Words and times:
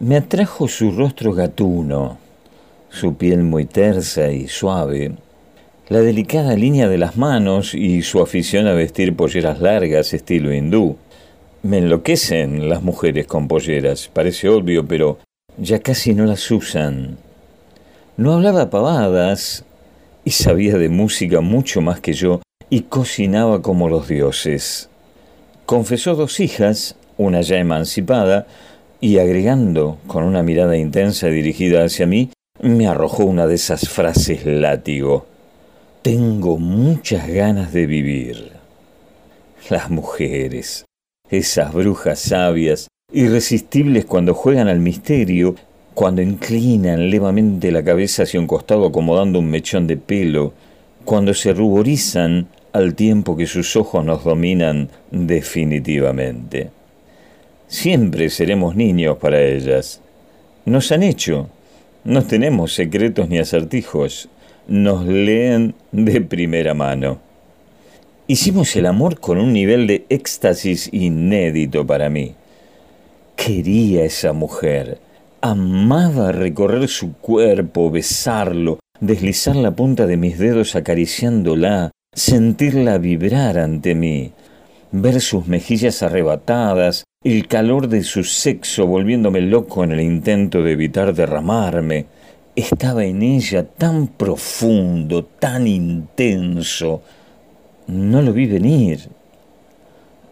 Me 0.00 0.16
atrajo 0.16 0.66
su 0.66 0.92
rostro 0.92 1.34
gatuno, 1.34 2.16
su 2.88 3.16
piel 3.16 3.42
muy 3.42 3.66
tersa 3.66 4.32
y 4.32 4.48
suave, 4.48 5.12
la 5.90 6.00
delicada 6.00 6.54
línea 6.54 6.88
de 6.88 6.96
las 6.96 7.18
manos 7.18 7.74
y 7.74 8.00
su 8.00 8.22
afición 8.22 8.66
a 8.66 8.72
vestir 8.72 9.14
polleras 9.14 9.60
largas 9.60 10.14
estilo 10.14 10.54
hindú. 10.54 10.96
Me 11.62 11.76
enloquecen 11.76 12.70
las 12.70 12.82
mujeres 12.82 13.26
con 13.26 13.46
polleras, 13.46 14.08
parece 14.10 14.48
obvio, 14.48 14.86
pero 14.86 15.18
ya 15.58 15.80
casi 15.80 16.14
no 16.14 16.24
las 16.24 16.50
usan. 16.50 17.18
No 18.16 18.32
hablaba 18.32 18.70
pavadas 18.70 19.66
y 20.24 20.30
sabía 20.30 20.78
de 20.78 20.88
música 20.88 21.42
mucho 21.42 21.82
más 21.82 22.00
que 22.00 22.14
yo 22.14 22.40
y 22.70 22.84
cocinaba 22.84 23.60
como 23.60 23.90
los 23.90 24.08
dioses. 24.08 24.88
Confesó 25.66 26.14
dos 26.14 26.40
hijas, 26.40 26.96
una 27.18 27.42
ya 27.42 27.58
emancipada, 27.58 28.46
y 29.00 29.18
agregando 29.18 29.98
con 30.06 30.24
una 30.24 30.42
mirada 30.42 30.76
intensa 30.76 31.28
dirigida 31.28 31.84
hacia 31.84 32.06
mí, 32.06 32.30
me 32.60 32.86
arrojó 32.86 33.24
una 33.24 33.46
de 33.46 33.54
esas 33.54 33.88
frases 33.88 34.44
látigo. 34.44 35.26
Tengo 36.02 36.58
muchas 36.58 37.28
ganas 37.28 37.72
de 37.72 37.86
vivir. 37.86 38.52
Las 39.70 39.90
mujeres, 39.90 40.84
esas 41.30 41.72
brujas 41.72 42.18
sabias, 42.18 42.88
irresistibles 43.12 44.04
cuando 44.04 44.34
juegan 44.34 44.68
al 44.68 44.80
misterio, 44.80 45.54
cuando 45.94 46.22
inclinan 46.22 47.10
levemente 47.10 47.72
la 47.72 47.82
cabeza 47.82 48.24
hacia 48.24 48.40
un 48.40 48.46
costado 48.46 48.86
acomodando 48.86 49.38
un 49.38 49.50
mechón 49.50 49.86
de 49.86 49.96
pelo, 49.96 50.52
cuando 51.04 51.34
se 51.34 51.52
ruborizan 51.52 52.48
al 52.72 52.94
tiempo 52.94 53.36
que 53.36 53.46
sus 53.46 53.76
ojos 53.76 54.04
nos 54.04 54.24
dominan 54.24 54.90
definitivamente. 55.10 56.70
Siempre 57.70 58.28
seremos 58.28 58.76
niños 58.76 59.16
para 59.16 59.40
ellas. 59.40 60.02
Nos 60.66 60.92
han 60.92 61.02
hecho. 61.02 61.48
No 62.04 62.22
tenemos 62.24 62.74
secretos 62.74 63.30
ni 63.30 63.38
acertijos 63.38 64.28
nos 64.70 65.04
leen 65.04 65.74
de 65.90 66.20
primera 66.20 66.74
mano. 66.74 67.18
Hicimos 68.28 68.76
el 68.76 68.86
amor 68.86 69.18
con 69.18 69.38
un 69.38 69.52
nivel 69.52 69.88
de 69.88 70.06
éxtasis 70.08 70.88
inédito 70.92 71.84
para 71.84 72.08
mí. 72.08 72.34
Quería 73.34 74.04
esa 74.04 74.32
mujer, 74.32 74.98
amaba 75.40 76.30
recorrer 76.30 76.88
su 76.88 77.14
cuerpo, 77.14 77.90
besarlo, 77.90 78.78
deslizar 79.00 79.56
la 79.56 79.72
punta 79.72 80.06
de 80.06 80.16
mis 80.16 80.38
dedos 80.38 80.76
acariciándola, 80.76 81.90
sentirla 82.14 82.98
vibrar 82.98 83.58
ante 83.58 83.96
mí, 83.96 84.30
ver 84.92 85.20
sus 85.20 85.48
mejillas 85.48 86.04
arrebatadas, 86.04 87.02
el 87.22 87.48
calor 87.48 87.86
de 87.88 88.02
su 88.02 88.24
sexo 88.24 88.86
volviéndome 88.86 89.42
loco 89.42 89.84
en 89.84 89.92
el 89.92 90.00
intento 90.00 90.62
de 90.62 90.72
evitar 90.72 91.12
derramarme, 91.14 92.06
estaba 92.56 93.04
en 93.04 93.22
ella 93.22 93.62
tan 93.62 94.06
profundo, 94.06 95.26
tan 95.26 95.66
intenso. 95.66 97.02
No 97.88 98.22
lo 98.22 98.32
vi 98.32 98.46
venir. 98.46 99.00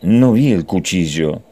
No 0.01 0.33
vi 0.33 0.51
el 0.51 0.65
cuchillo. 0.65 1.43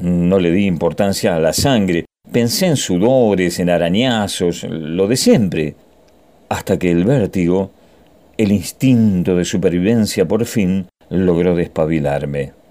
No 0.00 0.38
le 0.38 0.50
di 0.50 0.66
importancia 0.66 1.34
a 1.34 1.40
la 1.40 1.54
sangre. 1.54 2.04
Pensé 2.30 2.66
en 2.66 2.76
sudores, 2.76 3.58
en 3.60 3.70
arañazos, 3.70 4.64
lo 4.64 5.08
de 5.08 5.16
siempre. 5.16 5.74
Hasta 6.50 6.78
que 6.78 6.90
el 6.90 7.04
vértigo, 7.04 7.70
el 8.36 8.52
instinto 8.52 9.36
de 9.36 9.46
supervivencia 9.46 10.28
por 10.28 10.44
fin, 10.44 10.86
logró 11.08 11.56
despabilarme. 11.56 12.63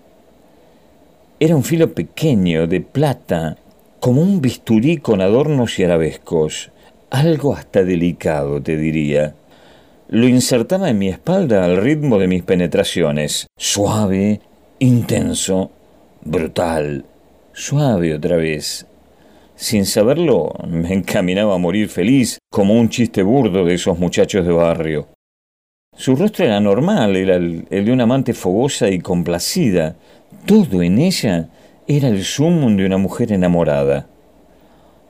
Era 1.40 1.56
un 1.56 1.64
filo 1.64 1.94
pequeño, 1.94 2.68
de 2.68 2.82
plata, 2.82 3.58
como 4.00 4.22
un 4.22 4.42
bisturí 4.42 4.98
con 4.98 5.22
adornos 5.22 5.80
y 5.80 5.84
arabescos 5.84 6.72
algo 7.14 7.54
hasta 7.54 7.84
delicado, 7.84 8.60
te 8.60 8.76
diría. 8.76 9.36
Lo 10.10 10.28
insertaba 10.28 10.90
en 10.90 10.98
mi 10.98 11.10
espalda 11.10 11.64
al 11.64 11.78
ritmo 11.78 12.18
de 12.18 12.28
mis 12.28 12.42
penetraciones, 12.42 13.46
suave, 13.56 14.42
intenso, 14.80 15.70
brutal, 16.24 17.06
suave 17.54 18.16
otra 18.16 18.36
vez. 18.36 18.88
Sin 19.56 19.86
saberlo, 19.86 20.54
me 20.68 20.92
encaminaba 20.92 21.54
a 21.54 21.60
morir 21.60 21.88
feliz, 21.88 22.40
como 22.52 22.74
un 22.74 22.90
chiste 22.90 23.22
burdo 23.22 23.64
de 23.64 23.76
esos 23.76 24.00
muchachos 24.00 24.44
de 24.44 24.52
barrio. 24.52 25.08
Su 25.96 26.16
rostro 26.16 26.46
era 26.46 26.60
normal, 26.60 27.16
era 27.16 27.36
el, 27.36 27.68
de 27.70 27.92
una 27.92 28.04
amante 28.04 28.34
fogosa 28.34 28.90
y 28.90 29.00
complacida. 29.00 29.96
Todo 30.46 30.84
en 30.84 31.00
ella 31.00 31.50
era 31.88 32.10
el 32.10 32.26
sumum 32.26 32.76
de 32.76 32.86
una 32.86 32.98
mujer 32.98 33.32
enamorada. 33.32 34.08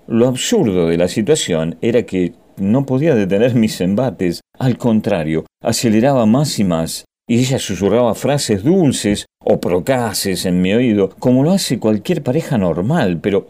Lo 0.05 0.27
absurdo 0.27 0.87
de 0.87 0.97
la 0.97 1.07
situación 1.07 1.77
era 1.81 2.03
que 2.03 2.33
no 2.57 2.85
podía 2.85 3.15
detener 3.15 3.55
mis 3.55 3.81
embates, 3.81 4.41
al 4.59 4.77
contrario, 4.77 5.45
aceleraba 5.63 6.27
más 6.27 6.59
y 6.59 6.63
más, 6.63 7.05
y 7.27 7.39
ella 7.39 7.57
susurraba 7.57 8.13
frases 8.13 8.63
dulces 8.63 9.25
o 9.43 9.59
procaces 9.59 10.45
en 10.45 10.61
mi 10.61 10.73
oído, 10.73 11.09
como 11.17 11.43
lo 11.43 11.51
hace 11.51 11.79
cualquier 11.79 12.21
pareja 12.21 12.59
normal, 12.59 13.19
pero 13.19 13.47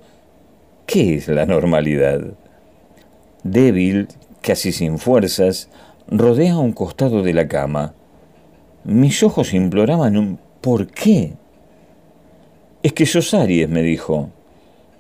¿qué 0.86 1.16
es 1.16 1.28
la 1.28 1.46
normalidad? 1.46 2.22
Débil, 3.44 4.08
casi 4.42 4.72
sin 4.72 5.00
fuerzas, 5.00 5.70
rodea 6.08 6.58
un 6.58 6.72
costado 6.72 7.24
de 7.24 7.34
la 7.34 7.50
cama. 7.50 7.94
Mis 8.86 9.22
ojos 9.22 9.54
imploraban 9.54 10.16
un 10.16 10.40
¿por 10.62 10.88
qué? 10.88 11.34
Es 12.84 12.92
que 12.92 13.06
sos 13.06 13.34
Aries, 13.34 13.70
me 13.70 13.82
dijo. 13.82 14.30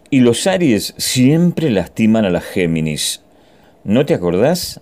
Y 0.09 0.21
los 0.21 0.47
Aries 0.47 0.94
siempre 0.97 1.69
lastiman 1.69 2.23
a 2.23 2.29
las 2.29 2.45
Géminis. 2.45 3.21
¿No 3.83 4.05
te 4.05 4.13
acordás? 4.13 4.79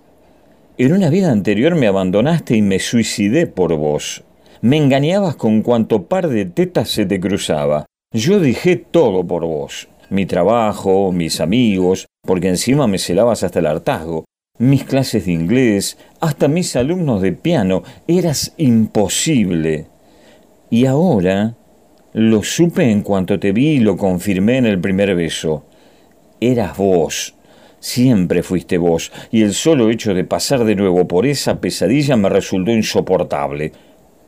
En 0.78 0.92
una 0.92 1.10
vida 1.10 1.32
anterior 1.32 1.74
me 1.74 1.88
abandonaste 1.88 2.56
y 2.56 2.62
me 2.62 2.78
suicidé 2.78 3.48
por 3.48 3.74
vos. 3.74 4.22
Me 4.60 4.76
engañabas 4.76 5.34
con 5.34 5.62
cuanto 5.62 6.04
par 6.04 6.28
de 6.28 6.44
tetas 6.44 6.90
se 6.90 7.04
te 7.04 7.18
cruzaba. 7.18 7.86
Yo 8.12 8.38
dejé 8.38 8.76
todo 8.76 9.26
por 9.26 9.44
vos. 9.46 9.88
Mi 10.08 10.24
trabajo, 10.24 11.10
mis 11.10 11.40
amigos, 11.40 12.06
porque 12.24 12.50
encima 12.50 12.86
me 12.86 12.98
celabas 12.98 13.42
hasta 13.42 13.58
el 13.58 13.66
hartazgo. 13.66 14.26
Mis 14.58 14.84
clases 14.84 15.26
de 15.26 15.32
inglés, 15.32 15.98
hasta 16.20 16.46
mis 16.46 16.76
alumnos 16.76 17.20
de 17.20 17.32
piano. 17.32 17.82
Eras 18.06 18.54
imposible. 18.58 19.86
Y 20.70 20.86
ahora 20.86 21.56
lo 22.14 22.42
supe 22.42 22.90
en 22.90 23.02
cuanto 23.02 23.38
te 23.38 23.52
vi 23.52 23.70
y 23.70 23.78
lo 23.80 23.96
confirmé 23.96 24.58
en 24.58 24.66
el 24.66 24.78
primer 24.78 25.14
beso. 25.14 25.64
Eras 26.40 26.76
vos. 26.76 27.34
Siempre 27.80 28.42
fuiste 28.42 28.78
vos, 28.78 29.10
y 29.30 29.42
el 29.42 29.54
solo 29.54 29.90
hecho 29.90 30.14
de 30.14 30.22
pasar 30.22 30.64
de 30.64 30.76
nuevo 30.76 31.08
por 31.08 31.26
esa 31.26 31.60
pesadilla 31.60 32.16
me 32.16 32.28
resultó 32.28 32.70
insoportable. 32.70 33.72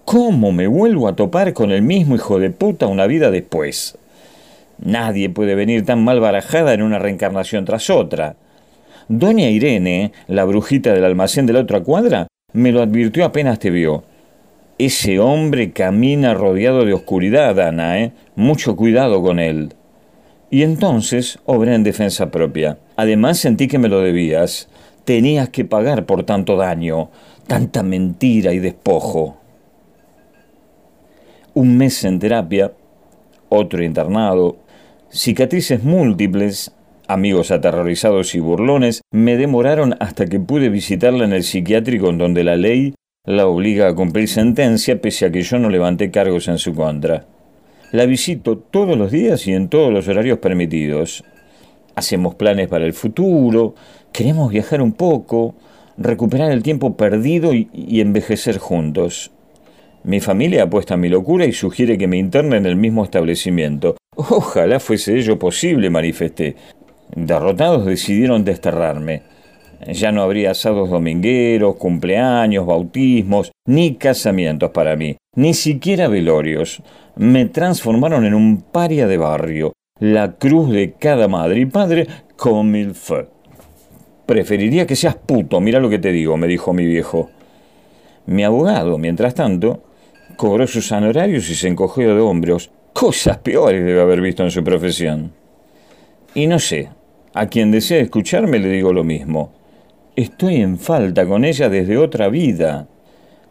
¿Cómo 0.05 0.51
me 0.51 0.67
vuelvo 0.67 1.07
a 1.07 1.15
topar 1.15 1.53
con 1.53 1.71
el 1.71 1.83
mismo 1.83 2.17
hijo 2.17 2.39
de 2.39 2.51
puta 2.51 2.87
una 2.87 3.07
vida 3.07 3.31
después? 3.31 3.97
Nadie 4.79 5.31
puede 5.31 5.55
venir 5.55 5.85
tan 5.85 6.03
mal 6.03 6.21
barajada 6.21 6.75
en 6.75 6.83
una 6.83 6.99
reencarnación 6.99 7.65
tras 7.65 7.91
otra. 7.91 8.35
Doña 9.09 9.49
Irene, 9.49 10.13
la 10.27 10.45
brujita 10.45 10.93
del 10.93 11.05
almacén 11.05 11.47
de 11.47 11.53
la 11.53 11.61
otra 11.61 11.81
cuadra, 11.81 12.27
me 12.53 12.73
lo 12.73 12.83
advirtió 12.83 13.25
apenas 13.25 13.59
te 13.59 13.71
vio. 13.71 14.05
Ese 14.79 15.21
hombre 15.21 15.71
camina 15.71 16.35
rodeado 16.35 16.85
de 16.85 16.95
oscuridad, 16.95 17.61
Ana, 17.61 18.01
¿eh? 18.01 18.13
Mucho 18.35 18.75
cuidado 18.75 19.23
con 19.23 19.39
él. 19.39 19.75
Y 20.51 20.63
entonces 20.63 21.39
obré 21.45 21.75
en 21.75 21.85
defensa 21.85 22.31
propia. 22.31 22.79
Además 22.97 23.39
sentí 23.39 23.69
que 23.69 23.79
me 23.79 23.89
lo 23.89 24.01
debías. 24.01 24.69
Tenías 25.05 25.49
que 25.51 25.65
pagar 25.65 26.07
por 26.07 26.25
tanto 26.25 26.57
daño, 26.57 27.11
tanta 27.47 27.83
mentira 27.85 28.53
y 28.53 28.59
despojo. 28.59 29.37
Un 31.55 31.77
mes 31.77 32.03
en 32.05 32.19
terapia, 32.19 32.73
otro 33.49 33.85
internado, 33.85 34.57
cicatrices 35.09 35.85
múltiples, 35.85 36.73
amigos 37.07 37.53
aterrorizados 37.53 38.35
y 38.35 38.41
burlones, 38.41 39.03
me 39.13 39.37
demoraron 39.37 39.95
hasta 40.01 40.27
que 40.27 40.41
pude 40.41 40.69
visitarla 40.69 41.25
en 41.25 41.33
el 41.33 41.45
psiquiátrico 41.45 42.11
en 42.11 42.19
donde 42.19 42.43
la 42.43 42.57
ley 42.57 42.95
la 43.27 43.47
obliga 43.47 43.89
a 43.89 43.95
cumplir 43.95 44.29
sentencia 44.29 45.01
pese 45.01 45.25
a 45.25 45.33
que 45.33 45.41
yo 45.41 45.59
no 45.59 45.71
levanté 45.71 46.11
cargos 46.11 46.47
en 46.49 46.59
su 46.59 46.75
contra. 46.75 47.25
La 47.91 48.05
visito 48.05 48.59
todos 48.59 48.99
los 48.99 49.11
días 49.11 49.47
y 49.47 49.55
en 49.55 49.69
todos 49.69 49.91
los 49.91 50.09
horarios 50.09 50.41
permitidos. 50.41 51.25
Hacemos 51.95 52.35
planes 52.35 52.69
para 52.69 52.85
el 52.85 52.93
futuro, 52.93 53.75
queremos 54.13 54.53
viajar 54.53 54.83
un 54.83 54.93
poco, 54.93 55.55
recuperar 55.97 56.51
el 56.53 56.63
tiempo 56.63 56.99
perdido 56.99 57.55
y, 57.55 58.01
envejecer 58.01 58.59
juntos. 58.59 59.31
Mi 60.03 60.21
familia 60.21 60.65
apuesta 60.65 60.95
a 60.95 60.99
mi 60.99 61.09
locura 61.09 61.47
y 61.47 61.53
sugiere 61.53 61.97
que 61.97 62.09
me 62.09 62.19
interne 62.19 62.59
en 62.59 62.67
el 62.67 62.77
mismo 62.77 63.05
establecimiento. 63.05 63.97
Ojalá 64.17 64.81
fuese 64.81 65.17
ello 65.17 65.39
posible, 65.39 65.89
manifesté. 65.89 66.57
Derrotados 67.17 67.87
decidieron 67.87 68.45
desterrarme. 68.45 69.23
Ya 69.87 70.13
no 70.13 70.23
habría 70.23 70.53
asados 70.53 70.91
domingueros, 70.91 71.77
cumpleaños, 71.77 72.67
bautismos, 72.67 73.53
ni 73.67 73.97
casamientos 73.97 74.71
para 74.71 74.97
mí, 74.97 75.17
ni 75.37 75.55
siquiera 75.55 76.09
velorios. 76.09 76.83
Me 77.17 77.47
transformaron 77.47 78.25
en 78.25 78.35
un 78.35 78.63
paria 78.63 79.07
de 79.07 79.17
barrio, 79.17 79.73
la 80.01 80.33
cruz 80.33 80.71
de 80.71 80.93
cada 80.93 81.29
madre 81.29 81.61
y 81.61 81.67
padre 81.67 82.07
comme 82.37 82.81
il 82.81 82.95
faut. 82.95 83.29
Preferiría 84.27 84.87
que 84.87 84.97
seas 84.97 85.17
puto, 85.17 85.61
mira 85.61 85.81
lo 85.81 85.91
que 85.91 85.99
te 85.99 86.11
digo, 86.11 86.37
me 86.37 86.47
dijo 86.47 86.73
mi 86.73 86.87
viejo. 86.87 87.31
Mi 88.27 88.43
abogado, 88.43 88.97
mientras 88.97 89.35
tanto, 89.35 89.83
cobró 90.37 90.67
sus 90.67 90.91
honorarios 90.93 91.49
y 91.51 91.55
se 91.55 91.69
encogió 91.69 92.15
de 92.15 92.21
hombros. 92.21 92.71
Cosas 92.93 93.39
peores 93.39 93.85
debe 93.85 94.01
haber 94.01 94.21
visto 94.21 94.43
en 94.43 94.51
su 94.51 94.65
profesión. 94.65 95.33
Y 96.35 96.47
no 96.47 96.59
sé, 96.59 96.89
a 97.35 97.47
quien 97.47 97.71
desea 97.71 98.01
escucharme 98.01 98.59
le 98.59 98.69
digo 98.69 98.93
lo 98.93 99.05
mismo. 99.05 99.53
Estoy 100.17 100.57
en 100.57 100.79
falta 100.79 101.27
con 101.27 101.45
ella 101.45 101.69
desde 101.69 101.99
otra 101.99 102.29
vida, 102.29 102.87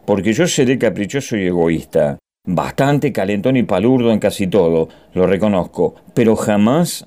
porque 0.06 0.32
yo 0.32 0.46
seré 0.46 0.78
caprichoso 0.78 1.36
y 1.36 1.44
egoísta, 1.44 2.18
bastante 2.46 3.12
calentón 3.12 3.58
y 3.58 3.64
palurdo 3.64 4.10
en 4.12 4.18
casi 4.18 4.46
todo, 4.46 4.88
lo 5.12 5.26
reconozco, 5.26 5.94
pero 6.14 6.36
jamás 6.36 7.06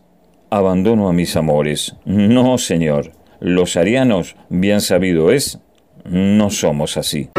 abandono 0.51 1.09
a 1.09 1.13
mis 1.13 1.35
amores. 1.35 1.95
No, 2.05 2.59
señor. 2.59 3.13
Los 3.39 3.77
arianos, 3.77 4.35
bien 4.49 4.79
sabido 4.79 5.31
es, 5.31 5.59
no 6.05 6.51
somos 6.51 6.95
así. 6.95 7.29